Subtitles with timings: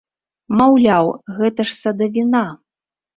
[0.61, 2.41] Маўляў, гэта ж садавіна!